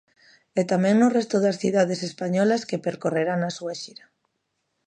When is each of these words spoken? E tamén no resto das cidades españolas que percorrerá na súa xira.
E 0.59 0.61
tamén 0.71 0.95
no 0.99 1.07
resto 1.17 1.35
das 1.45 1.59
cidades 1.61 1.99
españolas 2.09 2.65
que 2.69 2.83
percorrerá 2.87 3.33
na 3.37 3.51
súa 3.57 3.73
xira. 3.81 4.05